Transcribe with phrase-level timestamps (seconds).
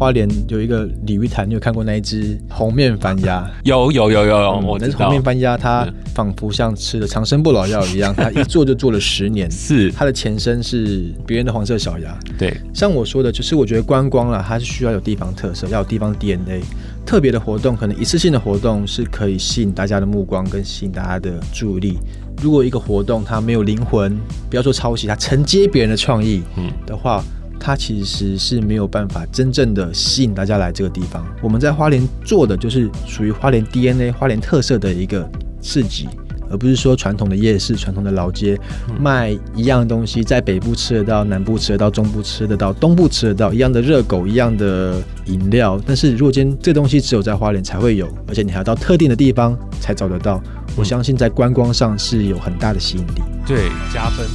[0.00, 3.46] 花莲有一个鲤鱼潭，你有看过那一只红面番鸭？
[3.64, 4.98] 有有有有有，嗯、我知道。
[5.00, 9.50] 红面番鸭它仿佛像吃了长生不老药一样，它 一做就做了十年。
[9.50, 12.18] 是它的前身是别人的黄色小鸭。
[12.38, 16.62] 对，像我说的，就是我觉得观光了，它是需要有地方特色，要有地方 DNA。
[17.04, 21.98] 特别的活动，可能一次性的活动是可以吸引大家的目光跟吸引大家的注意力。
[22.40, 27.22] 如果一个活动它没有灵魂，不要说抄袭，它承接别人的创意，嗯的话，
[27.60, 31.24] 它其实是没有办法真正的吸引大家来这个地方。
[31.40, 35.30] 我们在花莲做的就是属于花莲 DNA、花莲特色的一个
[35.62, 36.08] 市集。
[36.52, 38.58] 而不是说传统的夜市、传统的老街
[38.98, 45.80] 卖一样东西，在北部吃得到，南部吃得到，中部吃得到，东部吃得到一样的热狗、一样的饮料。
[45.86, 50.42] 但是如果今天这东西只有在花莲才会有，而且你还要到特定的地方才找得到，
[50.74, 53.22] 我相信在观光上是有很大的吸引力。
[53.46, 54.26] 对，加分。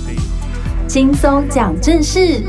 [0.88, 2.42] 轻松讲正事。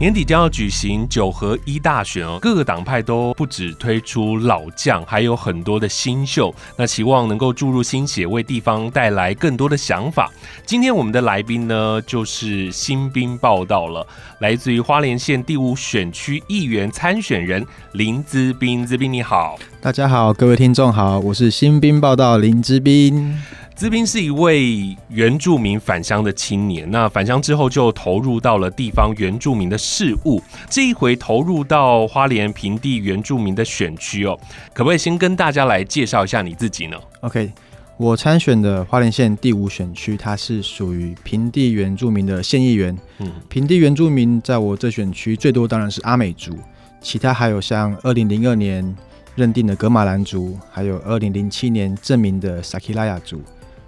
[0.00, 10.28] 年底将要举行九合一大选哦，各个党派都不止推出老将，还有很多的新秀，那期望能够注入新血，为地方带来更多的想法。
[10.66, 14.04] 今天我们的来宾呢，就是新兵报道了，
[14.40, 18.84] 来自于花莲县第五选区议员参选人林资斌。
[18.84, 23.40] 资斌你好，大家好，各位听众好，我是新兵报道林资斌。
[23.74, 30.40] 资斌是一位原住民返乡的青年，那返乡之后就投入到了地方原住民的事务。
[30.70, 34.38] 这一回投入到花莲平地原住民的选区哦，
[34.72, 37.52] 可不可以先跟大家来介绍一下你自己呢？OK，
[37.96, 42.96] 我参选的花莲县第五选区，它是属于平地原住民的县议员。
[43.18, 46.56] 嗯，平地原住民在我这选区最多当然是阿美族，
[47.00, 48.96] 其他还有像二零零二年
[49.34, 53.42] 认定的格马兰族，还有二零零七年证明的萨奇莱雅族。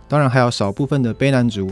[0.08, 1.70] 当然还有少部分的卑南族，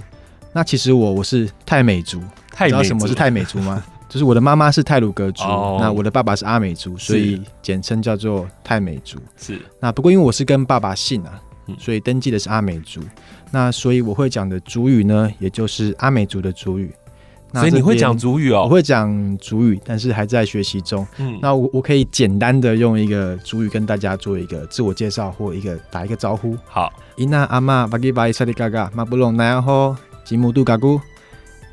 [0.53, 3.83] 那其实我我是泰美族，泰美族，知道什么是泰美族吗？
[4.09, 9.19] 就是我的妈妈是泰鲁格族，哦，那我的爸爸是阿美族，所以简称叫做泰美族。
[9.37, 11.41] 是，那不过因为我是跟爸爸姓啊，
[11.79, 13.01] 所以登记的是阿美族，
[13.51, 16.95] 那所以我会讲的族语呢，也就是阿美族的族语。
[17.61, 18.63] 所以你会讲主语哦？
[18.65, 21.07] 我会讲主语，但是还在学习中。
[21.19, 26.57] 嗯，那我我可以简单的用一个主语跟大家做一个自我介绍或一个打一个招呼。
[26.67, 31.01] 好，伊那阿妈巴吉巴伊萨里嘎嘎马布隆奈后吉姆杜嘎古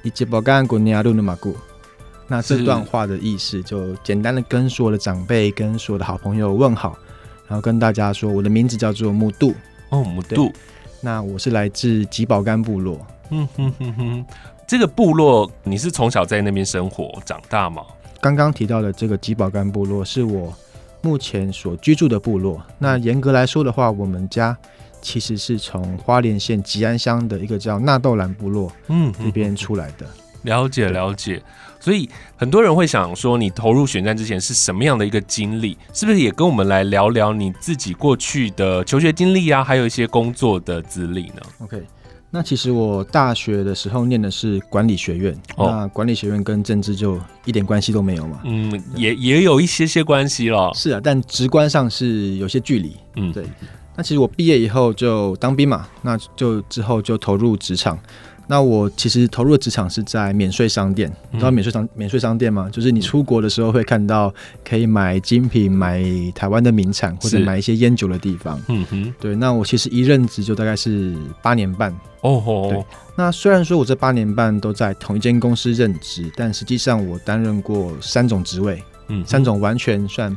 [0.03, 1.55] 伊吉波干古尼亚鲁努马古。
[2.27, 6.97] 那这段话的意思就简单的跟所有的长辈、跟所有的好朋友问好，
[7.47, 9.53] 然后跟大家说我的名字叫做木杜。
[9.89, 10.51] 哦，木杜。
[11.01, 13.05] 那我是来自吉宝干部落。
[13.31, 14.25] 嗯哼哼哼。
[14.71, 17.83] 这个部落，你是从小在那边生活长大吗？
[18.21, 20.53] 刚刚提到的这个吉宝干部落是我
[21.01, 22.63] 目前所居住的部落。
[22.79, 24.57] 那严格来说的话，我们家
[25.01, 30.07] 其实是从花莲县吉安乡的一个叫纳豆兰部落，嗯，这边出来的。
[30.43, 31.43] 了解了解。
[31.77, 35.77] 所以很多人会想说，你投入选战之前是什么样的一个经历？
[35.91, 41.83] 是不是也跟我们来聊聊你自己过去的求学经历啊，还有一些工作的资历呢？OK。
[42.33, 48.39] 那其实我大学的时候念的是管理学院，哦、那管理学院跟政治就一点关系都没有嘛。
[48.45, 50.71] 嗯，也也有一些些关系了。
[50.73, 52.95] 是啊，但直观上是有些距离。
[53.17, 53.43] 嗯，对。
[53.97, 57.99] 那其实我毕业以后就当兵嘛，那就之后就投入职场。
[58.51, 62.69] 那我其实投入的职场是在免税商店，你知道免税商免税商店吗？
[62.69, 66.03] 就是你出国的时候会看到可以买精品、买
[66.35, 68.61] 台湾的名产或者买一些烟酒的地方。
[68.67, 69.37] 嗯哼，对。
[69.37, 71.95] 那我其实一任职就大概是八年半。
[72.19, 72.69] 哦吼。
[72.69, 72.85] 对。
[73.15, 80.35] 那虽然说我这八年半都在同一间公司任职，但实际上我担任过三种职位，嗯，三种完全算。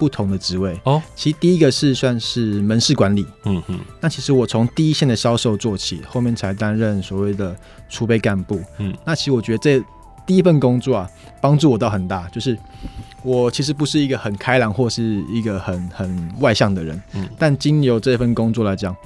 [0.00, 0.80] 不同的职位。
[0.84, 7.54] 哦，其实第一个是算是门市管理，嗯哼，那其实我从第一线的销售做起，后面才担任所谓的
[7.90, 9.84] 储备干部，嗯，那其实我觉得这
[10.24, 11.10] 第一份工作啊，
[11.42, 12.58] 帮助我倒很大，就是
[13.22, 18.96] 我其实不是一个很开朗或是一个很很外向的人，嗯，但经由这份工作来讲，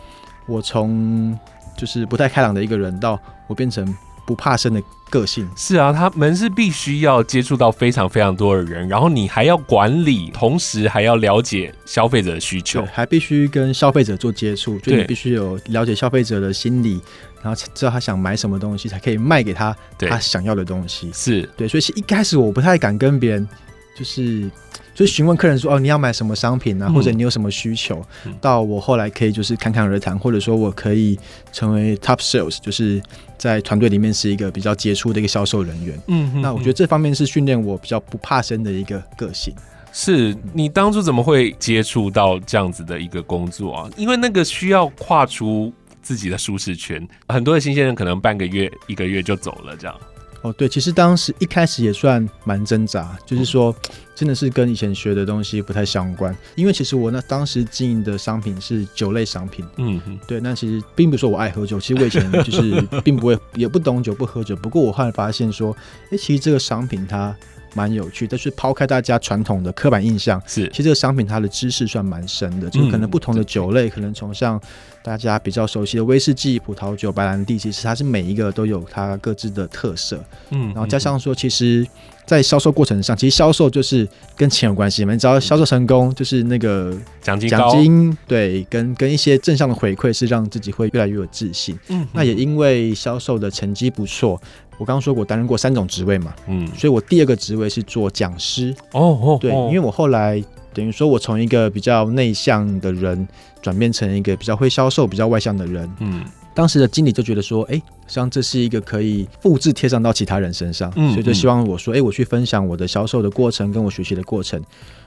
[0.46, 1.36] 我从
[1.76, 3.18] 就是不太开朗的一个人，到
[3.48, 3.84] 我变成。
[4.24, 5.48] 不怕生的个性。
[5.56, 17.00] 是啊，他们是必须要接触到非常非常多的人，然后你还要管理，同时还要了解消费者的需求，还必须跟消费者做接触，就你必须有了解消费者的心理，
[17.42, 21.10] 然后知道他想买什么东西，才可以卖给他他想要的东西。
[21.12, 21.48] 是。
[21.56, 23.48] 对，所以一开始我不太敢跟别人
[23.96, 24.50] 就是。
[24.94, 28.00] 就询问客人说哦，你要买什么商品啊，或者你有什么需求？
[28.26, 31.18] 嗯、到我后来可以就是侃侃而谈，或者说我可以
[31.52, 33.02] 成为 top sales，就是
[33.36, 35.98] 在团队里面是一个比较杰出的一个销售人员。
[36.06, 39.52] 嗯，嗯，那我觉得这方面是训练我比较不怕生的一个个性。
[39.92, 43.90] 是你当初怎么会接触到这样子的一个工作啊？
[43.96, 49.96] 因为那个需要跨出自己的舒适圈，很多的新鲜人可能半个月、一个月就走了这样。
[50.44, 53.74] 哦，对，其实当时一开始也算蛮挣扎，就是说
[54.14, 56.36] 真的是跟以前学的东西不太相关。
[56.54, 60.40] 因为其实我那当时经营的商品是酒类商品，嗯嗯，对。
[60.40, 64.54] 那其实并不是说我爱喝酒，其实我以前就是并不会， 也不懂酒，不喝酒。
[64.54, 65.74] 不过我后来发现说，
[66.10, 67.34] 哎，其实这个商品它。
[67.76, 74.60] 蛮有趣，但是抛开大家传统的刻板印象，是其实这个商品它的知识算蛮深的，就是可能不同的酒类，可能从像
[75.04, 80.18] 大家比较熟悉的威士忌、葡萄酒、白兰地，其实它是每一个都有它各自的特色。
[80.48, 81.86] 嗯，然后加上说，其实，
[82.24, 91.78] 在销售过程上，其实销售就是跟钱有关系嘛，你只要销售成功，就是那个奖金奖金，对，跟跟一些正向的回馈，是让自己会越来越有自信。
[91.88, 94.40] 嗯，那也因为销售的成绩不错。
[94.78, 98.74] 我刚刚说过，担任过三种职位嘛，嗯，所以我第二个职位是做讲师。
[98.92, 100.42] 哦哦，对，因为我后来
[100.74, 103.26] 等于说我从一个比较内向的人
[103.62, 105.88] 转变成一个比较会销售、比较外向的人。
[106.00, 114.62] 嗯，当时的经理就觉得说，哎，实际上这是一个可以复制贴上到其他人身上，嗯，所以就希望我说，哎，我去分享我的销售的过程跟我学习的过程。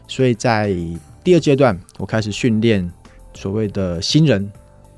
[0.08, 0.74] 所以在
[1.24, 2.90] 第二阶段，我开始训练
[3.34, 4.50] 所谓的新人，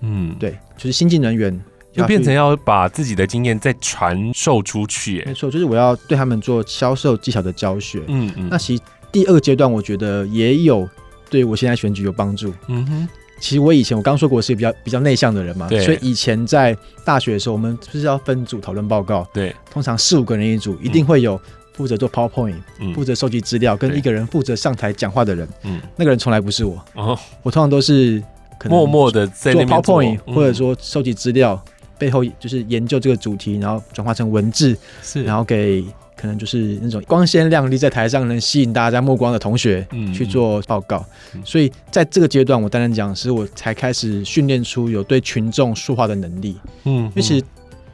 [0.02, 1.60] 嗯，对，就是新进人员。
[1.92, 8.04] 就变成要把自己的经验再传授出去，没错，就是我要对他们做销售技巧的教学。
[8.08, 10.88] 嗯嗯，那其实第二阶段，我觉得也有
[11.30, 12.54] 对我现在选举有帮助。
[12.68, 13.10] 嗯哼，
[13.40, 19.28] 其实我以前我刚说过我是比较比较内向的人嘛，所以以前在大学的时候，我们就是要分组讨论报告。
[19.34, 21.40] 对，通常四五个人一组，一定会有
[21.74, 22.56] 负责做 PowerPoint、
[22.94, 25.48] 负责收集资料，跟一个人负责上台讲话的人。
[25.64, 26.84] 嗯，那个人从来不是我。
[26.96, 28.22] 哦，我通常都是
[28.66, 31.62] 默默的在做 PowerPoint，或者说收集资料。
[31.98, 34.74] 背后就是研究这个主题，然后转化成文字，
[35.04, 35.84] 是，然后给
[36.20, 41.06] 可能就是那种光鲜亮丽，在台上能吸引大家目光的同学去做报告。
[41.34, 46.58] 嗯、所以在这个阶段，我担任讲师，我才开始训练出有对群众说话的能力。
[46.84, 47.46] 嗯，因为其实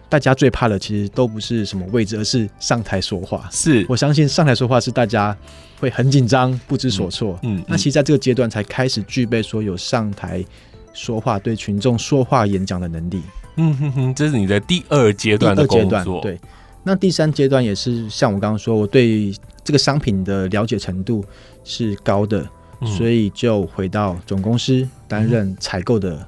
[0.10, 3.48] 大家最怕的其实都不是什么位置，而是上台说话。
[3.52, 5.38] 是，我相信上台说话是大家
[5.80, 7.38] 会很紧张、不知所措。
[7.44, 10.44] 嗯，嗯，那其实在这个阶段才开始具备说有上台
[10.94, 13.22] 说话、对群众说话演讲的能力。
[13.58, 16.20] 嗯哼哼，这是你的第二阶段的工作。
[16.22, 16.40] 对，
[16.86, 21.26] 那第三阶段也是像我刚刚说，我对这个商品的了解程度
[21.64, 22.48] 是高的，
[22.82, 26.26] 嗯、所以就回到总公司担任采购的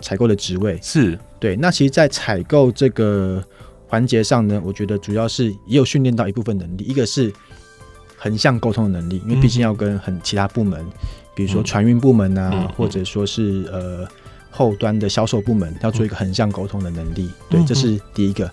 [0.00, 0.76] 采购、嗯、的职位。
[0.82, 1.54] 是对。
[1.54, 3.40] 那其实，在采购这个
[3.86, 7.32] 环节上呢，我觉得主要是也有训练到一部分能力，一个是
[8.16, 10.92] 横向沟通的能力，因为毕竟要跟很其他部门，嗯、
[11.36, 14.06] 比如说船运部门啊，嗯、或者说是呃。
[14.54, 18.44] 后端的销售部门要做一个横向沟通的能力，嗯、对，这是第一个。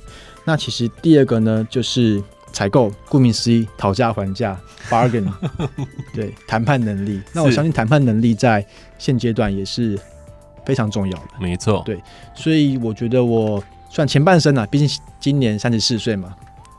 [0.46, 2.22] 那其实第二个呢，就是
[2.52, 4.60] 采购，顾名思义，讨价还价，
[4.90, 5.32] bargain，
[6.14, 7.22] 对，谈判能力。
[7.34, 8.66] 那我相信谈判能力在
[8.98, 10.00] 现阶段也是
[10.66, 11.84] 非常重要的，没错。
[11.86, 12.02] 对，
[12.34, 16.34] 所以我觉得我算前半生啊，毕竟今年三十四岁嘛，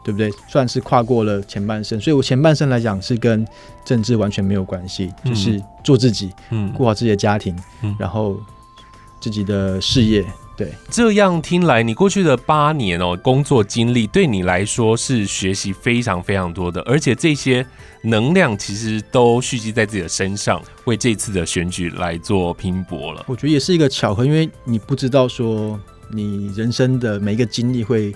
[0.05, 0.31] 对不对？
[0.49, 3.47] 算是跨过了前半生，所以我前半生来讲是跟
[3.85, 8.41] 政治完全没有关系，就是做自己，嗯，顾好自己的家庭，嗯，然后。
[9.23, 10.25] 自己的事业，
[10.61, 17.65] 对，这样听来，你过去的八年哦，工作经历对你来说是学习非常非常多的，而且这些
[18.03, 23.25] 能量其实都蓄积在自己的身上，为这次的选举来做拼搏了。
[23.27, 25.81] 我觉得也是一个巧合，因为你不知道说
[26.12, 28.15] 你人生的每一个经历会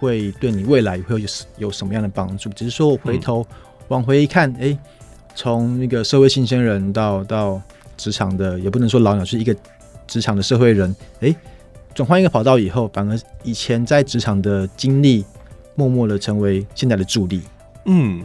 [0.00, 1.28] 会对你未来会有
[1.58, 3.46] 有什么样的帮助，只是说我回头
[3.88, 4.78] 往回一看，哎、嗯，
[5.34, 7.60] 从那个社会新鲜人到到
[7.98, 9.54] 职场的，也不能说老鸟，是一个。
[10.08, 11.34] 职场的社会人，哎，
[11.94, 15.24] 转换一个跑道以后，反而以前在职场的经历，
[15.74, 17.42] 默默的成为现在的助力。
[17.86, 18.24] 嗯，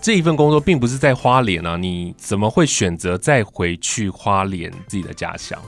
[0.00, 5.58] 这一份工作并不是在花莲啊，你怎么会选择再回去花莲自己的家乡？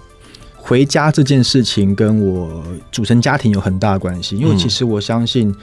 [0.56, 5.54] 回家这件事情跟我组成家庭有很大的关系，因为其实我相信，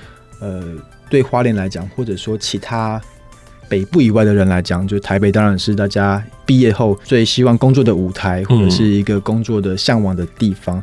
[0.42, 0.64] 呃，
[1.10, 3.02] 对花莲来讲，或者说其他。
[3.70, 10.82] 北部以外的人来讲，就台北当然是大家毕业后最希望工作的舞台，或者是一个工作的向往的地方，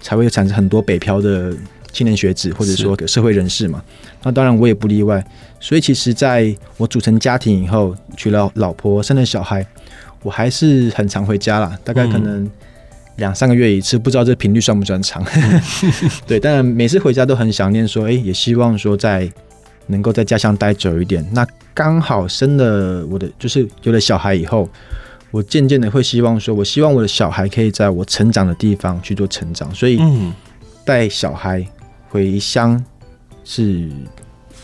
[0.00, 1.52] 才会产生很多北漂的
[1.92, 3.82] 青年学子，或者说社会人士嘛。
[4.22, 5.24] 那当然我也不例外。
[5.60, 9.66] 所以其实在我组成家庭以后，娶了老婆，生了小孩，
[10.22, 12.48] 我还是很常回家啦，大概可能
[13.16, 15.24] 两三个月一次，不知道这频率算不算长？
[16.26, 19.30] 对，当然每次回家都很想念，说，哎，也希望说在。
[19.90, 24.68] 能够在家乡待久一点，那刚好生了我的，就是有了小孩以后，
[25.30, 30.00] 我渐渐的会希望说，我希望我的小孩可以在我成长的地方去做成长，所以
[30.84, 31.66] 带小孩
[32.08, 32.82] 回乡
[33.44, 33.90] 是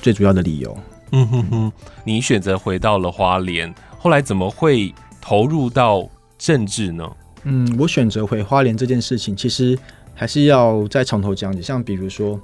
[0.00, 0.76] 最主要的理由。
[1.12, 1.73] 嗯哼哼，
[2.04, 7.09] 你选择回到了花莲，后来怎么会投入到政治呢？
[7.44, 9.78] 嗯，我选择回花莲这件事情，其实
[10.14, 12.40] 还是要再从头讲起，像比如说。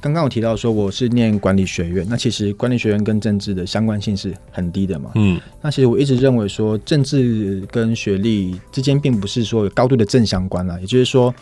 [0.00, 5.10] 刚刚我提到说我是念管理学院，那其实管理学院跟政治的相关性是很低的嘛。
[5.14, 11.34] 嗯，那其实我一直认为说政治跟学历之间并不是说有高度的正相关啦，也就是说，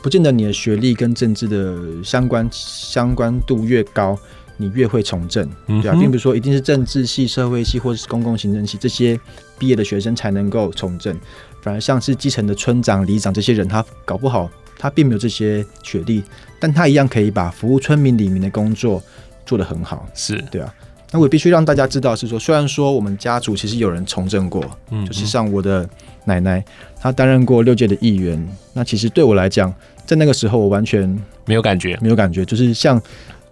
[0.00, 4.16] 不见得你的学历跟政治的相关相关度越高，
[4.58, 9.18] 你越会从政，对啊，并不是说一定是政治系、社会系或者是公共行政系这些
[9.58, 11.18] 毕业的学生才能够从政，
[11.62, 14.48] 反而像是基层的村长、里长这些人，他搞不好。
[14.78, 16.22] 他并没有这些学历，
[16.58, 19.02] 但他一样可以把服务村民、里面的工作
[19.46, 20.06] 做得很好。
[20.14, 20.74] 是对啊，
[21.10, 25.88] 那我必须让大家知道是说，虽然说我们家族其实有人从政过，嗯，就是像我的
[26.24, 26.64] 奶奶，
[27.00, 28.48] 她担任过六届的议员。
[28.72, 29.72] 那其实对我来讲，
[30.04, 31.08] 在那个时候我完全
[31.44, 33.00] 没有感觉，没有感觉，就是像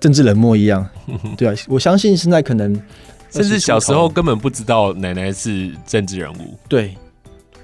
[0.01, 0.87] 政治冷漠一样。
[1.39, 2.75] 对啊，我相信现在可能
[3.31, 6.59] 甚至小时候根本不知道奶奶是政治人物。
[6.69, 6.95] 对。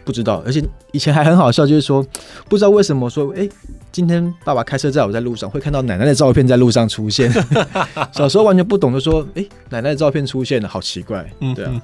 [0.09, 2.03] 不知道，而且以前还很好笑，就是说
[2.49, 3.51] 不知道为什么说，哎、欸，
[3.93, 7.31] 今天爸爸开车载我在路上，会看到奶奶的照片在路上出现。
[8.11, 11.31] 小时候完全不懂，就说，哎、欸，奶奶的照片出现了，好奇怪。
[11.55, 11.83] 对啊，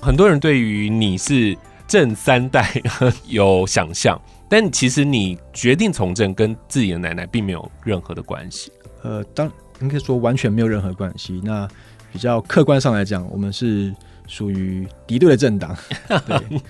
[0.00, 1.54] 很多人对于你是
[1.86, 2.80] 正三代
[3.28, 8.72] 有想象，但其实你决定从政跟自己的奶奶并没有任何的关系。
[9.02, 9.52] 呃，当
[9.82, 11.42] 应该说完全没有任何关系。
[11.44, 11.68] 那
[12.10, 13.94] 比较客观上来讲，我们是。
[14.32, 15.76] 属于敌对的政党，
[16.08, 16.60] 对，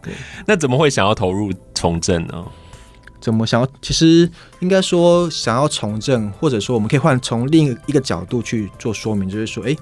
[0.00, 0.14] 对，
[0.46, 2.46] 那怎么会想要投入从政呢？
[3.20, 3.68] 怎么想要？
[3.82, 9.78] 其实应该说想要从政，或者说我们可以换从另一个角度去做说明，就是说，哎、欸，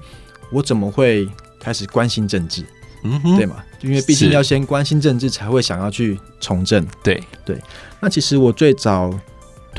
[0.51, 2.65] 我怎么会开始关心政治？
[3.03, 3.63] 嗯哼，对嘛？
[3.81, 6.83] 因为毕竟要先关心政治，才会想要去从政。
[7.03, 7.61] 对对，
[7.99, 9.13] 那其实我最早。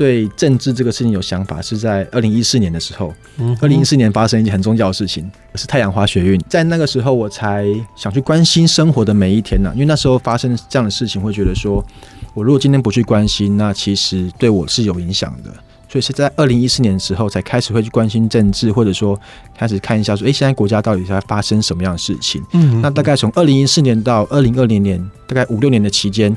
[0.01, 3.13] 对政治这个事情有想法，是在二零一四年的时候。
[3.61, 6.41] 二零一四年发生一件很重要的事情，是太阳花学运。
[6.49, 9.73] 在那个时候，我才想去关心生活的每一天呢、啊。
[9.75, 11.85] 因为那时候发生这样的事情，会觉得说，
[12.33, 15.51] 我如果今天不去关心，那其实对我是有影响的。
[15.87, 19.15] 所以是在二零一四年的时候，才开始会去关心政治，或者说
[19.55, 22.43] 开始看一下说，哎，现在国家到底在发生什么样的事情？
[22.53, 26.35] 嗯，那大概从二零一四年到二零二零年，大概五六年的期间。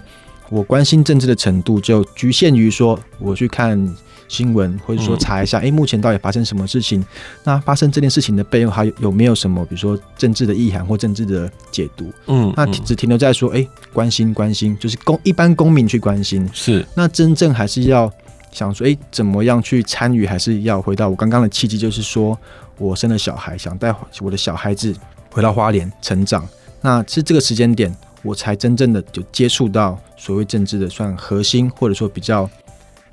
[0.51, 3.95] 我关心政治的程度就局限于说，我去看
[4.29, 7.05] 新闻，或者说查一下，哎，目前到底发生什么事情？
[7.45, 12.13] 那发生这件事情的背后还有有没有什么，比如说政治的意涵或政治的解读？
[12.27, 16.49] 嗯，那只停留在说，哎，关心关心，就是公一般公民去关心。
[16.53, 18.11] 是，那真正还是要
[18.53, 20.27] 想说，哎，怎么样去参与？
[20.27, 22.39] 还是要回到我刚刚的契机，就是说
[22.79, 24.95] 我生了小孩，想带我的小孩子
[25.31, 26.47] 回到花莲成长。
[26.81, 27.95] 那是这个时间点。
[28.25, 32.49] 我才真正的就接触到所谓政治的算核心，或者说比较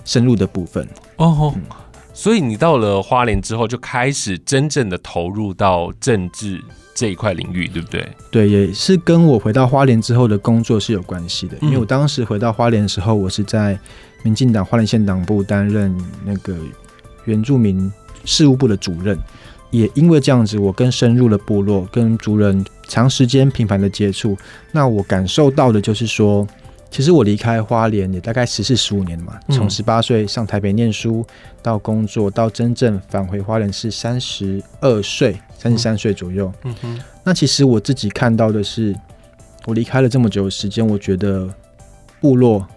[0.06, 0.88] 深入的部分
[1.18, 1.54] 哦。
[1.56, 1.62] 嗯、
[2.14, 6.60] 所以你到了花莲之后，就开始真正的投入到政治
[6.96, 8.08] 这一块领域，对不对？
[8.32, 11.58] 对，也是跟我回到花莲之后的工作是有关系的。
[11.62, 13.78] 因为我当时回到花莲的时候，我是在
[14.24, 16.56] 民进党花莲县党部担任那个
[17.26, 17.92] 原住民
[18.24, 19.18] 事务部的主任。
[19.72, 24.38] 也因为这样子，我更深入了部落，跟族人长时间频繁的接触。
[24.72, 26.46] 那我感受到的就是说，
[26.90, 31.26] 其实我离开花莲也大概十四十五年了嘛，从十八岁上台北念书，
[31.62, 36.52] 到工作，到真正返回花莲是三十二岁，三十三岁左右。
[36.64, 37.00] 嗯哼。
[37.24, 38.94] 那其实我自己看到的是，
[39.66, 41.48] 我离开了这么久的时间，我觉得
[42.20, 42.68] 部落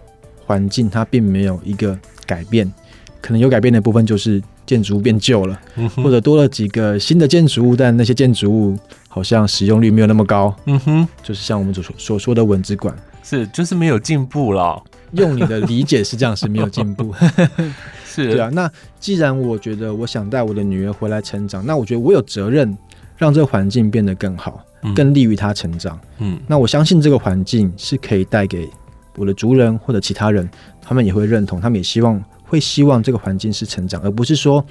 [0.45, 2.71] 环境它并没有一个改变，
[3.19, 4.41] 可能有改变的部分就是。
[4.65, 5.59] 建筑物变旧了，
[5.95, 10.55] 或者多了几个新的建筑物，但那些建筑物好像使用率没有那么高。
[10.65, 14.81] 嗯哼，就是像我们所所说的蚊子馆，是就是没有进步了。
[15.11, 17.13] 用你的理解是这样，是没有进步。
[18.03, 18.49] 是，对啊。
[18.51, 18.69] 那
[18.99, 22.77] 既然我觉得我想带我的女儿回来成长，那我觉得我有责任
[23.15, 24.61] 让这个环境变得更好，
[24.95, 25.97] 更利于她成长。
[26.17, 28.67] 嗯，那我相信这个环境是可以带给
[29.15, 30.49] 我的族人或者其他人，
[30.81, 32.21] 他们也会认同，他们也希望。
[32.45, 34.65] 会希望这个环境是成长，而不是说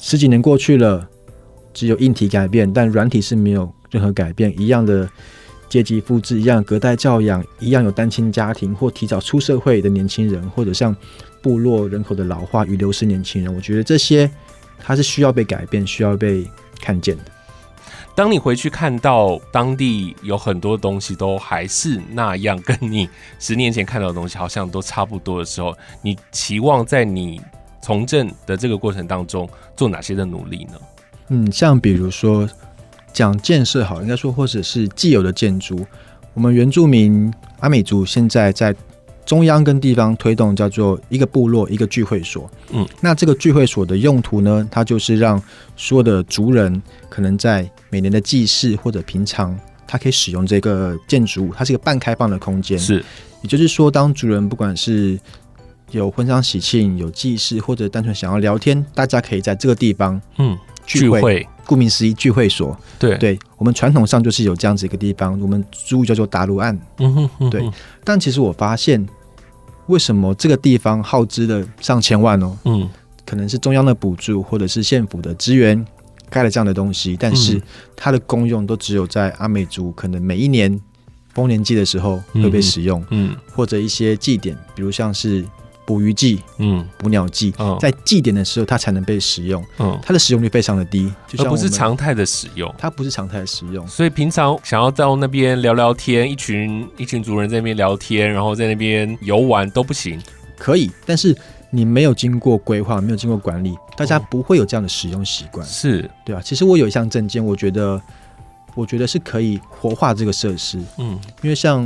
[0.00, 1.08] 十几年过去了，
[1.72, 4.52] 只有硬体改变，但软体是没有任何改变。
[4.60, 5.08] 一样的
[5.68, 10.94] 阶级复制，一样隔代教养，一样有单亲家庭或提早出社会的年轻人，或者像
[11.40, 13.54] 部落人口的老化与流失年轻人。
[13.54, 14.30] 我觉得这些
[14.78, 16.44] 它是需要被改变，需要被
[16.80, 17.24] 看见的。
[18.20, 23.08] 当你回去看到当地有很多东西都还是那样，跟你
[23.38, 27.40] 十年前看到的东西好像都差不多的时候，你期望在你
[27.80, 30.72] 从政的这个过程当中做哪些的努力呢？
[31.28, 32.46] 嗯，像比如说
[33.10, 35.86] 讲建设好，应该说或者是既有的建筑，
[36.34, 38.76] 我们原住民阿美族现在在。
[39.26, 45.40] 中央跟地方推动叫做一个部落一个聚会所，嗯，那这个聚会所的用途呢，它就是让
[45.76, 53.04] 所有的族人可能在每年的祭祀或者平常，他可以使用这个建筑物，它是一个半开放的空间，是，
[53.42, 55.18] 也就是说，当族人不管是
[55.90, 61.18] 有婚丧喜庆、有祭祀，或者单纯想要聊天，大家可以在这个地方嗯聚会。
[61.18, 62.76] 聚会顾名思义，聚会所。
[62.98, 66.76] 对对，我们传统上就是有这样子一个地方，我们俗语叫做打卤案。
[66.98, 67.70] 嗯哼，嗯哼，对。
[68.02, 69.06] 但其实我发现，
[69.86, 72.56] 为什么这个地方耗资了上千万哦？
[72.64, 72.88] 嗯，
[73.24, 75.86] 可能是中央的补助，或者是县府的资源
[76.28, 77.62] 盖了这样的东西，但是
[77.94, 80.80] 它的功用都只有在阿美族可能每一年
[81.34, 85.44] 丰年祭的时候会被使用，嗯，或者一些祭典，比如像是。
[85.90, 100.16] 捕鱼季，嗯，捕鸟季，嗯，在祭典的时候，它才能被使用，嗯，它的使用率非常的低，而不是常态的使用，它不是常态的使用，所以平常想要到那边聊聊天，一群一群族人在那边聊天，然后在那边游玩都不行，
[100.56, 101.36] 可以，但是
[101.70, 106.08] 你没有经过规划，没有经过管理，大家不会有这样的使用习惯，是。
[106.24, 106.40] 对啊。
[106.40, 108.00] 其实我有一项证件，我觉得，
[108.76, 111.84] 我觉得是可以活化这个设施，嗯，因为像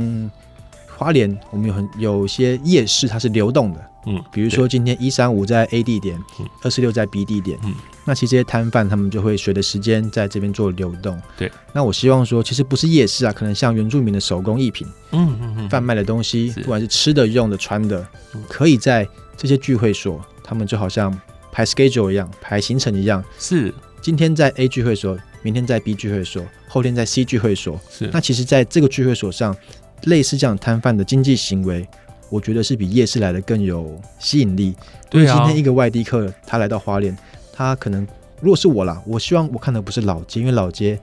[0.95, 3.91] 花莲，我们有很有些夜市，它是流动的。
[4.05, 6.21] 嗯，比如说今天一三五在 A 地点，
[6.61, 7.73] 二四六在 B 地点，嗯，
[8.05, 11.19] 那其实这些摊贩他们就会随着时间在这边做流动。
[11.37, 18.07] 对，那我希望说，其实不是夜市啊，可能像原住民的手工艺品，嗯嗯嗯，贩卖的东西，不管是吃的、用的、穿的，
[18.47, 21.11] 可以在这些聚会所，他们就好像
[21.51, 28.07] 排 schedule 一样，排行程一样，是今天在 A 聚会所，明天在 B 聚会所，后天在 C 聚会所，是。
[28.13, 29.55] 那其实在这个聚会所上，
[30.03, 31.87] 类似这样摊贩的经济行为。
[32.29, 34.75] 我觉得是比夜市来的更有吸引力。
[35.09, 37.15] 对啊，今天一个外地客他来到花莲，
[37.53, 38.05] 他可能
[38.41, 40.99] 如果是我啦，我希望我看的不是老街，因为老街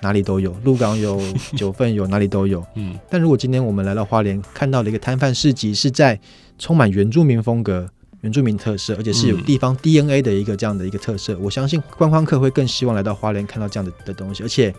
[0.00, 1.20] 哪里都有，鹿港有，
[1.56, 2.64] 九份有，哪里都有。
[2.74, 2.98] 嗯。
[3.08, 6.18] 但如果今天我们来到花莲，看到了一个摊贩市集，是在
[6.58, 7.88] 充满原住民风格、
[8.20, 14.74] 原住民特色，而且是有地方 DNA 的一个这样的一个特色，我相信观光客会更希望来到花莲看到这样的的东西，而且。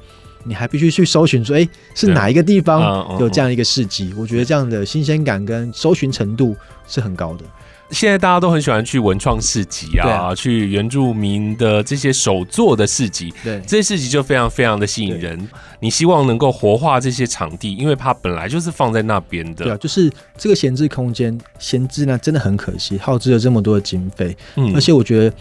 [0.48, 4.14] 你还必须去搜寻说，哎、欸，是哪一个地方有这样一个市集？
[4.18, 6.56] 我觉得这样的新鲜感跟搜寻程度
[6.88, 7.44] 是很高的。
[7.90, 15.50] 现在大家都很喜欢去文创市集啊，啊去原住民的这些手作的市集，对，这些市集就非常非常的吸引人。
[15.80, 19.64] 你希望能够活化这些场地，因为它本来就是放在那边的。
[19.64, 24.36] 对啊，就是这个闲置空间闲置呢，真的很可惜，耗资了这么多的经费。
[24.56, 25.34] 嗯，而且我觉得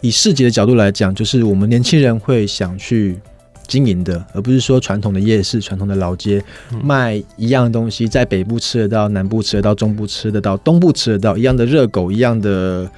[0.00, 3.20] 以市集的角度来讲，就是我们年轻人会想去。
[3.66, 6.42] 经营的，而不是说传统的夜市、传统的老街
[6.82, 12.90] 卖一样的东西，在北部吃得到，南部吃得到，中部吃得到，东部吃得到一样的热狗、一样的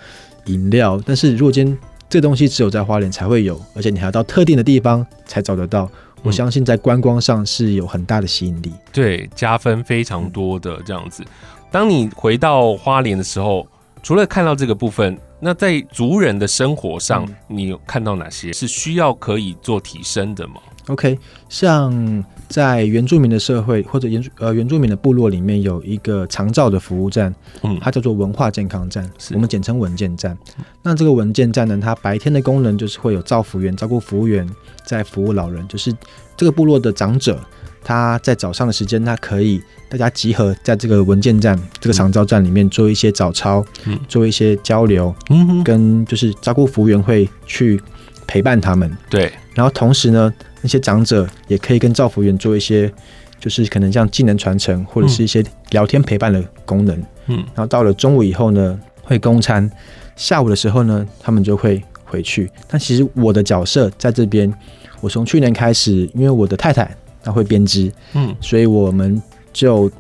[0.47, 1.01] 饮料。
[1.07, 5.89] 但是如果今天这东西只有在花莲才会有，而且你还要到特定的地方才找得到，
[6.23, 11.23] 我相信在观光上是有很大的吸引力，对，加分非常多的这样子。
[11.71, 13.67] 当你回到花莲的时候，
[14.03, 15.17] 除了看到这个部分。
[15.45, 20.55] 那在族人的生活上，你有看到哪些是需要可以做提升的吗
[20.87, 21.19] ？OK，
[21.51, 30.35] 像在原住民的社会或者原呃原住民的部落里面，有一个长照的服务站，嗯，它叫做文化健康站，我们简称文件站。
[30.83, 34.49] 那这个文件站呢，它白天的功能就是会有照服员照顾服务员，
[34.87, 35.95] 在服务老人，就是
[36.39, 37.39] 这个部落的长者。
[37.85, 47.81] 他在早上的时间，他可以大家集合在这个文件站、这个长照站里面做一些早操，嗯，做一些交流，嗯，跟就是照顾服务员会去
[48.27, 49.31] 陪伴他们，对。
[49.55, 52.93] 然后同时呢，那些长者也可以跟照服员做一些，
[53.39, 57.37] 就是可能像技能传承或者是一些聊天陪伴的功能，嗯。
[57.55, 59.71] 然后到了中午以后呢，会供餐，
[60.17, 62.51] 下午的时候呢，他们就会回去。
[62.67, 64.53] 但其实我的角色在这边，
[65.01, 66.97] 我从去年开始，因为我的太太。
[67.25, 69.21] 他会编织，嗯，所以我们
[69.53, 69.91] 就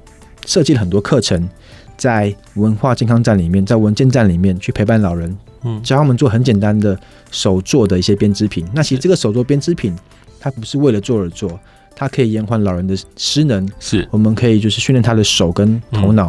[0.46, 1.48] 设计了很多课程，
[1.96, 6.96] 在文化健康站里面，在文件站里面去陪伴老人，嗯，教他们做很简单的
[7.30, 8.66] 手做的一些编织品。
[8.74, 9.96] 那其实这个手做编织品，
[10.38, 11.58] 它不是为了做而做，
[11.96, 16.26] 它可以延缓老人的失能，是，我们可以就是训练他的手跟头脑，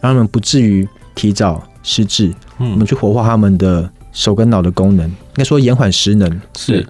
[0.00, 2.32] 让他们不至于提早失智。
[2.58, 6.86] 嗯，我们去活化他们的手跟脑的功能，应该说延缓失能，是。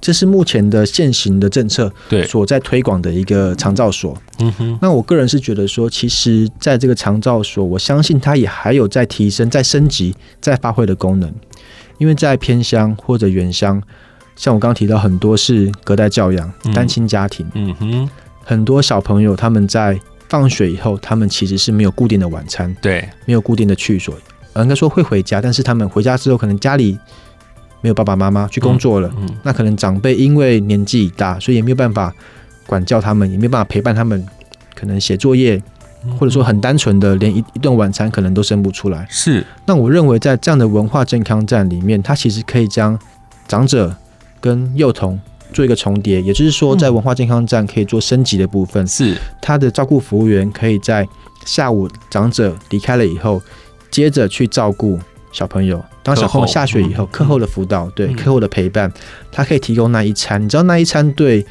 [0.00, 4.16] 这是目前的现行的政策，对，所在推广的一个长照所。
[4.38, 11.32] 嗯哼，那我个人是觉得说，其实在这个长照所，我相信它也还有在提升、在升级、在发挥的功能。
[11.98, 13.82] 因为在偏乡或者原乡，
[14.36, 17.44] 像我刚刚提到，很多是隔代教养、单亲家庭。
[17.54, 18.10] 嗯哼，
[18.44, 24.14] 很多小朋友他们在放学以后，他们其实是没有固定的晚餐，对，没有固定的去所。
[24.54, 26.96] 应该说会回家，但是他们回家之后，可能家里。
[27.80, 32.12] 没有爸爸妈妈去工作了，嗯嗯、那可能长辈因为年纪已大，所以也没有办法
[32.66, 34.26] 管教他们，也没有办法陪伴他们，
[34.74, 35.62] 可能写作业，
[36.18, 39.06] 或者说很单纯的连一一顿晚餐可能都生不出来。
[39.08, 42.98] 是，那我认为在这样的文化健康站里面，它其实可以将
[43.46, 43.94] 长者
[44.40, 45.20] 跟幼童
[45.52, 48.86] 做一个重叠，也就是说，在文化健康站可以做升级的部分。
[48.86, 51.06] 是，他的照顾服务员可以在
[51.44, 53.40] 下午长者离开了以后。
[53.90, 54.98] 接着去照顾
[55.38, 55.80] 小朋友。
[56.02, 58.92] 当小朋友下学以后，课后，的辅导，对课后的陪伴，
[59.30, 60.42] 他可以提供那一餐。
[60.42, 61.46] 你知道那一餐对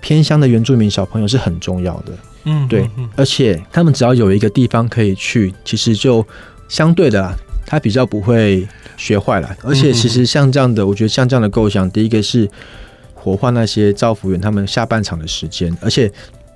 [0.00, 2.12] 偏乡的原住民小朋友是很重要的。
[2.42, 6.26] 嗯，对，而且他们只要有一个地方可以去，其实就
[6.68, 7.32] 相对的，
[7.64, 8.66] 他比较不会
[8.96, 9.56] 学坏了。
[9.62, 12.50] 而且其实像这样的，我觉得像这样的构想，第一个是
[13.14, 16.10] 活化那些造福员他们下半场的时间，而且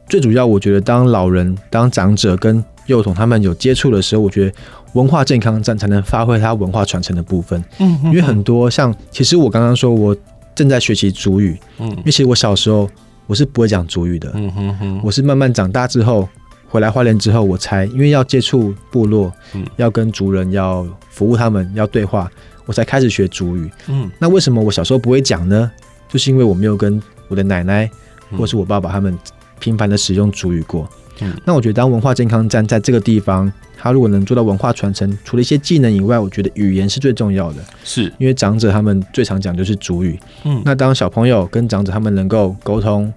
[0.08, 4.56] 最主要，我觉得当老人、当长者跟幼童他们有接触的时候，我觉得
[4.92, 7.62] 文化健康站才能发挥它文化传承的部分。
[7.78, 10.16] 嗯，因为很多像，其实我刚刚说我
[10.54, 12.88] 正在学习主语，嗯，因为其实我小时候。
[13.26, 16.28] 我是不会讲主语的，嗯哼哼，我是慢慢长大之后
[16.68, 22.30] 回来花莲之后，我才因为要接触部落，嗯，要跟族人要服务他们，要对话，
[22.66, 23.70] 我才开始学主语。
[23.88, 25.72] 嗯，那为什么我小时候不会讲呢？
[26.06, 27.90] 就是因为我没有跟我的奶奶
[28.36, 29.18] 或是我爸爸他们
[29.58, 30.86] 频繁的使用主语过。
[31.20, 37.62] 嗯，那我觉得当文化健康站在这个地方，他如果能做到文化传承，除了一些技能以外，我觉得语言是最重要的。
[37.84, 40.18] 是因为长者他们最常讲就是主语。
[40.44, 43.12] 嗯，那当小朋友跟长者他们能够沟通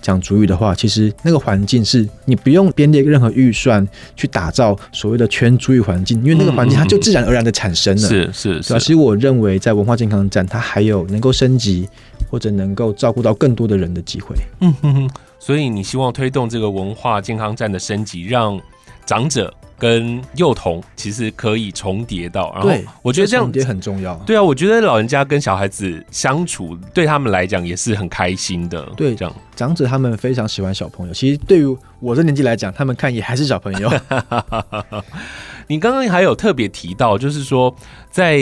[0.00, 8.08] 讲主语的话，其实那个环境是你不用编列任何预算去打造所谓的全主语环境，因为那个环境它就自然而然的产生了。
[8.08, 8.78] 是是是。
[8.80, 11.88] 其实我认为在文化健康站，它还有能够升级
[12.28, 14.34] 或者能够照顾到更多的人的机会。
[14.60, 15.10] 嗯哼哼。
[15.40, 18.60] 所以你希望推动这个文化健康站的升级，让
[19.04, 19.52] 长者。
[19.80, 24.14] 跟幼童其实可以重叠到，然后我觉得这样也很重要。
[24.26, 28.82] 对啊，我觉得老人家跟小孩子相处，对他们来讲也是很开心的。
[28.94, 31.14] 对，这样长者他们非常喜欢小朋友。
[31.14, 33.90] 其实对于我这年纪来讲，他们看也还是小朋友。
[35.66, 37.74] 你刚刚还有特别提到，就是说
[38.10, 38.36] 在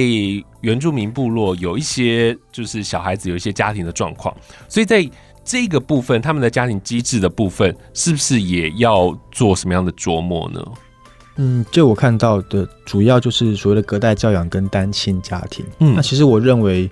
[0.63, 4.37] 原住民部落有一些就是小孩子有一些家庭的状况，
[4.69, 5.09] 所以在
[5.49, 10.63] 这个部分，他们的家庭机制的部分，是不是也要做什么样的琢磨呢？
[11.37, 15.65] 嗯，就我看到的，主要就是所谓的隔代教养跟单亲家庭。
[15.79, 16.91] 嗯，那其实我认为，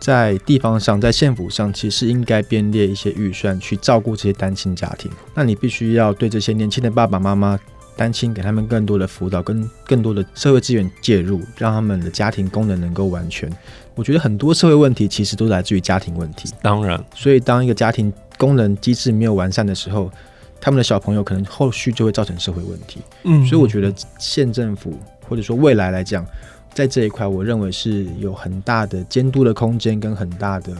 [0.00, 5.10] 在地方上，在县府上，其实应该编列一些预算去照顾这些单亲家庭。
[5.34, 7.60] 那你必须要对这些年轻的爸爸妈妈、
[7.96, 13.54] 单亲，给他们更多的辅导，跟更多的社会资源介入，让他们的家庭功能能够完全。
[13.94, 16.50] 我觉得很多社会问题其实都来自于家庭问题。
[16.60, 20.10] 当然，所以当一个家庭功能机制没有完善的时候，
[20.60, 26.26] 他们的小朋友可能后续就会造成社会问题，嗯，所以我觉得县政府或者说未来来讲，
[26.72, 30.74] 在这一块，我认为是有很大的监督的空间跟很大的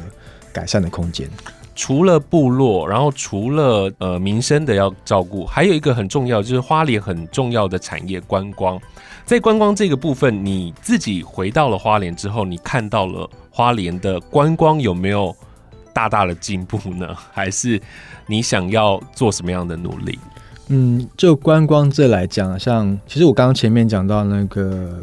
[0.53, 1.29] 改善的空间。
[1.75, 8.81] 除了部落，然后除了呃民生的要照顾，还有一个很重要就是花莲很重要的产业观光。
[9.25, 15.35] 在观光这个部分，你自己回到了花莲之后，你看到了花莲的观光有没有
[15.93, 17.15] 大大的进步呢？
[17.33, 17.81] 还是？
[18.27, 20.19] 你想要做什么样的努力？
[20.69, 24.99] 嗯，就观光这来讲，像其实我刚刚前面讲到那个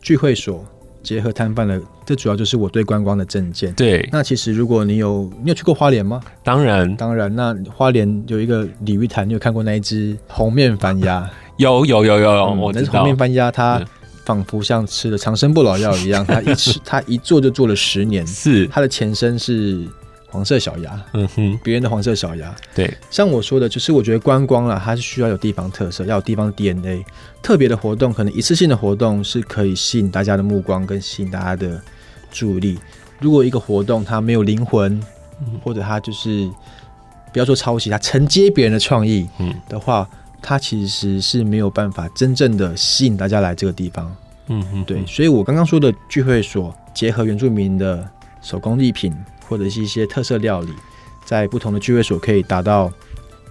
[0.00, 0.64] 聚会所
[1.04, 3.72] 结合摊贩的，这主要就是我对观光的证件。
[3.74, 6.20] 对，那其实如果你有你有去过花莲吗？
[6.42, 7.32] 当然，当然。
[7.36, 11.30] 那花莲有一个鲤鱼潭，你有看过那一只红面番鸭？
[11.58, 12.72] 有有有有有。
[12.72, 13.80] 那红面番鸭它
[14.24, 18.26] 仿佛像吃了长生不老药一样，它一吃 它一做就做了十年。
[18.26, 19.86] 是，它的前身是。
[20.34, 27.04] 黄色小鸭，嗯哼，别人的黄色小鸭，对，像我说的，就是我觉得观光啦，它是需要有地方特色，要有地方 DNA，
[27.40, 31.80] 特别的活动，可能一次性的活动是可以吸引大家的目光跟吸引大家的
[32.32, 32.78] 注意力。
[33.20, 35.00] 如果一个活动它没有灵魂，
[35.62, 36.50] 或者它就是
[37.32, 39.54] 不要说抄袭，它承接别人的创意，嗯。
[39.68, 40.08] 的话，
[40.42, 44.12] 它其实是没有办法真正的吸引大家来这个地方，
[44.48, 48.04] 嗯哼，对，所以我刚刚说的聚会所结合原住民的
[48.42, 49.14] 手工艺品。
[49.48, 50.72] 或者是一些特色料理，
[51.24, 52.92] 在不同的聚会所可以达到，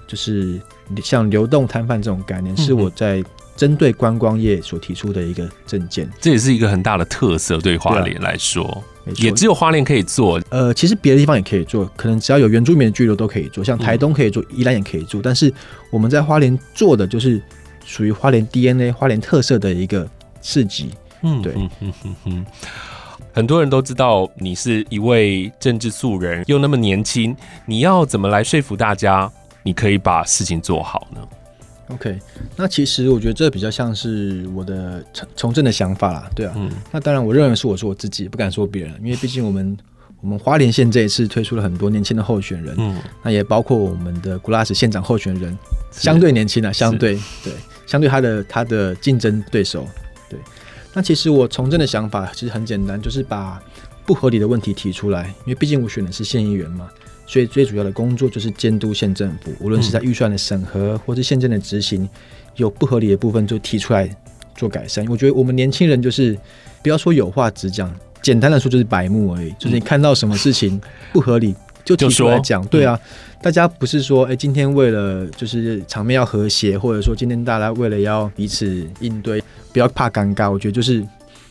[0.07, 0.59] 就是
[1.03, 3.23] 像流动摊贩这种概念，是我在
[3.55, 6.09] 针对观光业所提出的一个证件。
[6.19, 8.65] 这也是一个很大的特色，对花莲来说，
[9.05, 10.41] 啊、也只有花莲可以做。
[10.49, 15.21] 呃，其实别的地方也可以做，可能只要有原住民的居留都可以做，像台东可以做，宜兰也可以做。
[15.21, 15.53] 但是
[15.91, 17.41] 我们在花莲做的就是
[17.85, 20.09] 属于花莲 DNA、花莲特色的一个
[20.41, 20.89] 市集。
[21.21, 22.45] 嗯，对，嗯嗯嗯嗯。
[23.33, 29.29] 很多人都知道你是一位政治素人，又那么年轻，你要怎么来说服大家，
[29.63, 31.19] 你可以把事情做好呢
[31.87, 32.19] ？OK，
[32.55, 39.75] 那其实我觉得这比较像是我的从从政的想法啦，对啊，嗯，那当然我认为是我说我自己，不敢说别人，因为毕竟我们
[40.21, 45.57] 我们花莲县这一次推出了很多年轻的候选人，嗯，那也包括我们的古拉斯县长候选人，
[45.91, 47.51] 相对年轻啊，相对对，
[47.87, 49.87] 相对他的他的竞争对手，
[50.29, 50.39] 对。
[50.93, 53.61] 那其实我从政的想法其实很简单，就是把
[54.05, 56.89] 不合理的问题提出来，因为毕竟我选的是县议员嘛，
[57.25, 62.07] 所以最主要的工作就是监督县政府，无论是在预算的审核或是县政的执行，
[62.57, 64.09] 有不合理的部分就提出来
[64.55, 65.05] 做改善。
[65.07, 66.37] 我觉得我们年轻人就是
[66.83, 69.51] 不要说有话直讲，简单的说就是白目而已。
[69.57, 70.79] 就是你看到什么事情
[71.11, 72.63] 不合理，就提出来讲。
[72.67, 72.99] 对啊，
[73.43, 80.49] 大家不是说，哎，今天为了就是场面要和谐，或者说今天大家为了要彼此应对，不要怕尴尬。
[80.49, 81.05] 我觉得就是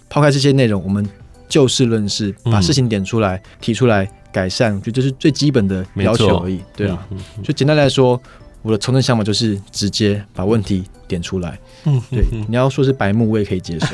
[0.09, 1.07] 抛开这些内容，我们
[1.49, 4.75] 就事论事，把事情点出来，提出来改善。
[4.75, 6.61] 我觉得这是最基本的要求而已。
[6.75, 7.07] 对啊，
[7.45, 8.19] 就简单来说。
[8.65, 11.59] 我的从政想法就是直接把问题点出来。
[11.85, 13.87] 嗯，对，你要说是白目，我也可以接受。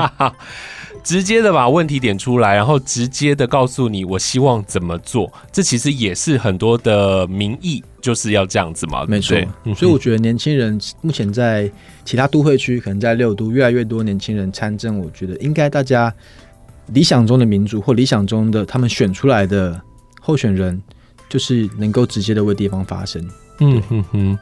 [1.06, 5.32] 直接的把问题点出来，然后直接的告诉你我希望怎么做。
[5.52, 9.04] 这其实也是很多的民意就是要这样子嘛。
[9.06, 9.40] 没错，
[9.76, 11.70] 所以我觉得年轻人目前在
[12.04, 14.98] 其他都会区，可能在六都越来越多年轻人参政。
[14.98, 16.12] 我觉得应该大家
[16.86, 19.80] 理想中的民主或理想中的他们选出来的
[20.20, 20.82] 候选人，
[21.28, 23.24] 就是能够直接的为地方发声。
[23.60, 24.38] 嗯哼哼，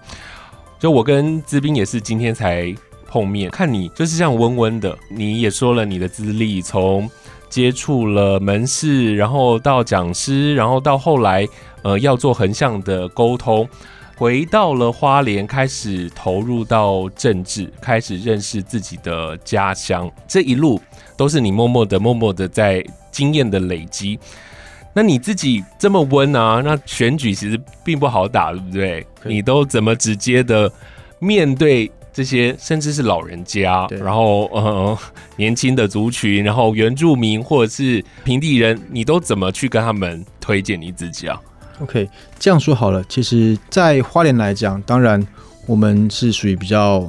[0.79, 2.75] 就我跟资斌也是今天才
[3.15, 4.99] 碰面，看你就是这样温温的。
[5.09, 7.09] 你也说了你的资历，从
[7.49, 11.47] 接触了门市，然后到讲师，然后到后来
[11.85, 13.69] 呃要做横向的沟通，
[14.17, 20.11] 回到了花莲，开始投入到政治，开始认识自己的家乡。
[20.27, 20.81] 这一路
[21.17, 24.19] 都是你默默的、默默的在经验的累积。
[24.93, 26.61] 那你自己这么温啊？
[26.65, 29.07] 那选举其实并不好打，对不对？
[29.23, 30.69] 你都怎么直接的
[31.21, 34.97] 面对这些，甚至是老人家，然后呃
[35.37, 41.39] 年轻的族群，然后原住民或者是平地人，你都怎么去跟他们推荐你自己啊
[41.81, 43.05] ？OK，这样说好了。
[43.09, 45.21] 其实，在花莲来讲，当然
[45.67, 47.07] 我们是属于比较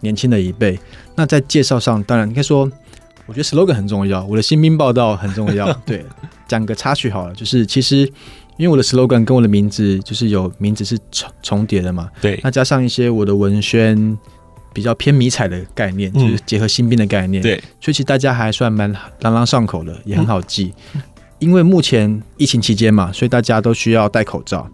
[0.00, 0.78] 年轻的一辈。
[1.16, 2.70] 那在介绍上，当然应该说。
[3.26, 5.72] 我觉得 slogan 很重要，我的新兵报道很重要。
[5.86, 6.04] 对，
[6.46, 8.00] 讲个插曲好了，就是其实
[8.58, 12.10] 因为我的 slogan 跟我的名字就是有名字是重重叠的嘛。
[12.20, 13.96] 对，那加上一些我的文宣
[14.74, 17.42] 比较偏迷彩的概念，就是结合新兵的概念。
[17.42, 20.74] 对，所以其实大家还算蛮朗朗上口的，也很好记。
[21.38, 24.68] 因为目前疫情期间嘛，所以大家都需要戴口罩。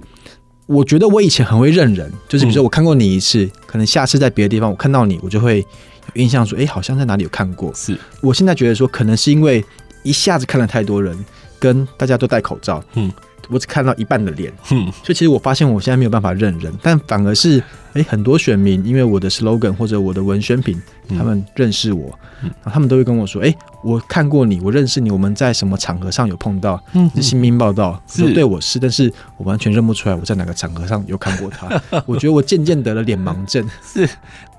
[0.67, 6.23] 我觉得我以前很会认人，就是比如说我看过你一次，可能下次在别的地方我看到你，我就会有。
[6.23, 7.73] 印象说，哎、欸，好像在哪里有看过。
[7.73, 9.65] 是，我现在觉得说，可能是因为
[10.03, 11.17] 一下子看了太多人，
[11.61, 13.13] 跟大家都戴口罩，嗯，
[13.49, 17.59] 我只看到一半的脸，嗯，所以其实我发现我现在没有办法认人，但反而是，
[17.93, 28.33] 哎、欸，很多选民因为我的 slogan 或者我的文宣品，他们认识我，嗯，然后他们都会跟我说，哎、欸，我看过你，我认识你，我们在什么场合上有碰到，嗯，是新兵报道，是。
[28.35, 31.69] 对我是，但是我完全认不出来我在哪个场合上有看过他，
[32.07, 34.09] 我觉得我渐渐得了脸盲症，是。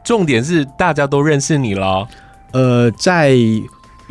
[0.04, 2.08] 重点是大家都认识你了，
[2.54, 3.36] 呃，在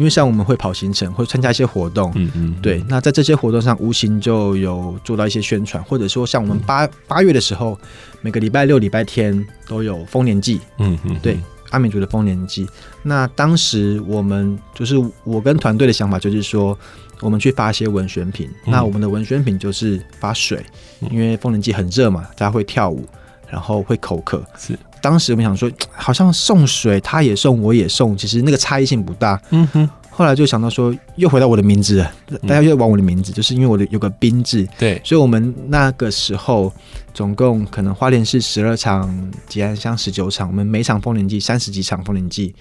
[0.00, 2.82] 因为像我们会跑行程，会参加一些活动，嗯嗯，对。
[2.88, 7.78] 那在这些活动上，无形就有做到一些宣传，或者说像我们八八月的时候，
[8.22, 12.66] 每个礼拜六、礼拜天都有丰年祭，嗯嗯，对，阿美族的丰年祭。
[13.02, 16.74] 那当时我们就是我跟团队的想法就是说，
[17.20, 18.48] 我们去发一些文宣品。
[18.64, 20.64] 那我们的文宣品就是发水，
[21.10, 23.04] 因为丰年祭很热嘛，大家会跳舞，
[23.50, 24.78] 然后会口渴，是。
[25.00, 29.40] 当时我们想说， 好像送水，他也送，我也送，其实那个差异性不大。
[29.50, 29.88] 嗯哼。
[30.12, 34.68] 后来就想到说，又回到我的名字了，大家又玩我的名字，就是因为我的有个兵字。
[34.78, 35.00] 对。
[35.02, 36.70] 所以我们那个时候
[37.14, 42.54] 总共可能花莲市十二场，吉安乡十九场，我们每场风铃季三十几场风铃季，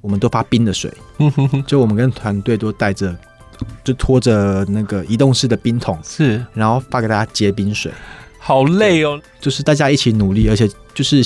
[0.00, 0.90] 我们都发冰的水。
[1.18, 1.64] 嗯哼。
[1.66, 3.14] 就我们跟团队都带着，
[3.84, 7.92] 就拖着那个移动式的冰桶，是，然后发给大家接冰水。
[8.38, 9.20] 好累哦。
[9.38, 11.22] 就是大家一起努力，而且就是。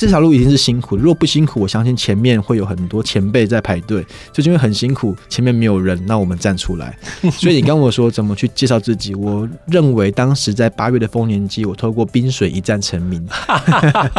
[0.00, 4.02] 这条路已经是辛苦，如果不辛苦，我相信前面会有很多前辈在排队。
[4.32, 6.98] 就因为很辛苦，前面没有人，那我们站出来。
[7.30, 13.28] 所以你跟我说怎么去介绍自己，我认为当时在八月的丰年祭，我透过冰水一战成名。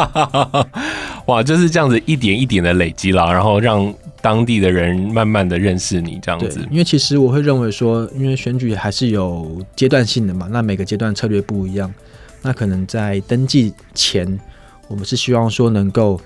[1.25, 3.91] 哇，就是这样子一点一点的累积了，然后让
[4.21, 6.63] 当地的人慢慢的认识你这样子。
[6.69, 11.91] 因为其实我会认为说，因为选举还是有阶段性的嘛，那每个阶段策略不一样，
[12.43, 14.39] 那可能在登记前。
[14.91, 16.19] 我们是希望说能够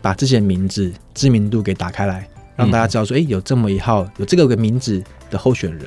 [0.00, 5.86] 把这些名字知名度给打开来，让大家知道说，哎，有这么一号有这个个名字的候选人，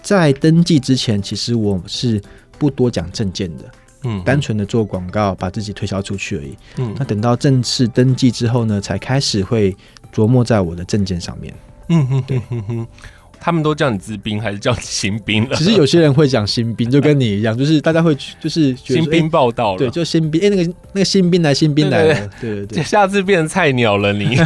[0.00, 2.22] 在登记之前，其实我是
[2.56, 3.64] 不多讲证件的，
[4.04, 6.56] 嗯，单纯的做广告，把自己推销出去而已。
[6.76, 9.76] 嗯，那等到正式登记之后呢，才开始会
[10.14, 11.52] 琢磨在我的证件上面。
[11.88, 12.86] 嗯哼，对，哼哼。
[13.40, 15.56] 他们都叫你资兵还是叫你新兵了？
[15.56, 20.40] 其实有些人会讲新兵，就跟你一样，就是大家会就是新兵报道了，对，就新兵。
[20.40, 24.36] 哎、欸，那个那个新兵来，新兵来了，对对对，对，下次变成菜鸟了你。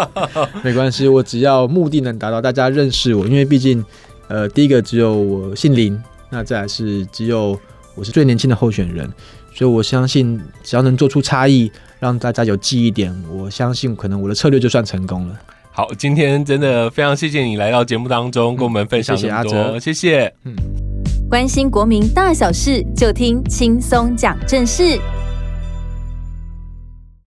[0.62, 3.84] 没关系，我只要目的能达到，大家认识我，因为毕竟
[4.28, 7.58] 呃，第一个只有我姓林，那再来是只有
[7.94, 9.10] 我是最年轻的候选人，
[9.54, 15.38] 所以我相信只要能做出差异，让大家有记忆点，我相信可能我的策略就算成功了。
[15.76, 20.34] 好，今天真的非常谢谢你来到节目当中，跟我们分享这么多，嗯、谢谢，谢谢。
[20.44, 20.56] 嗯，
[21.28, 24.98] 关心国民大小事，就听轻松讲正事。